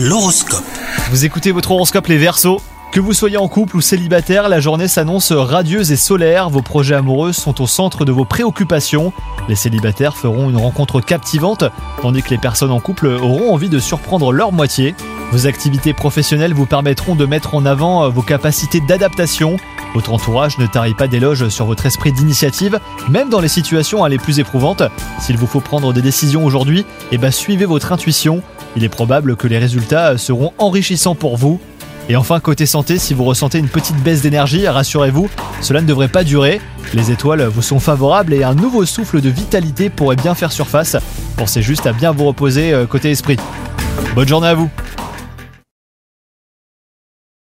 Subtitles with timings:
[0.00, 0.62] L'horoscope.
[1.10, 2.60] Vous écoutez votre horoscope les Verseaux
[2.92, 6.48] que vous soyez en couple ou célibataire, la journée s'annonce radieuse et solaire.
[6.50, 9.12] Vos projets amoureux sont au centre de vos préoccupations.
[9.48, 11.64] Les célibataires feront une rencontre captivante,
[12.00, 14.94] tandis que les personnes en couple auront envie de surprendre leur moitié.
[15.32, 19.56] Vos activités professionnelles vous permettront de mettre en avant vos capacités d'adaptation.
[19.94, 22.78] Votre entourage ne tarit pas d'éloges sur votre esprit d'initiative,
[23.10, 24.82] même dans les situations les plus éprouvantes.
[25.20, 28.42] S'il vous faut prendre des décisions aujourd'hui, eh ben suivez votre intuition.
[28.76, 31.60] Il est probable que les résultats seront enrichissants pour vous.
[32.08, 35.28] Et enfin, côté santé, si vous ressentez une petite baisse d'énergie, rassurez-vous,
[35.60, 36.60] cela ne devrait pas durer.
[36.94, 40.96] Les étoiles vous sont favorables et un nouveau souffle de vitalité pourrait bien faire surface.
[41.36, 43.36] Pensez juste à bien vous reposer euh, côté esprit.
[44.14, 44.70] Bonne journée à vous